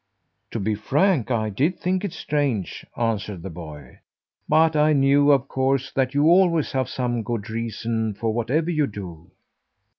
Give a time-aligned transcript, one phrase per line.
[0.49, 3.99] "To be frank, I did think it strange," answered the boy.
[4.49, 8.87] "But I knew, of course, that you always have some good reason for whatever you
[8.87, 9.29] do."